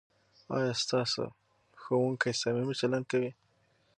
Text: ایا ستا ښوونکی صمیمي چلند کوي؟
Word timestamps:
ایا 0.55 0.71
ستا 0.81 0.99
ښوونکی 1.81 2.31
صمیمي 2.41 2.75
چلند 2.79 3.05
کوي؟ 3.11 3.31